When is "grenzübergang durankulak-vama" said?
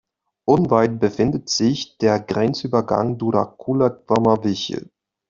2.19-4.41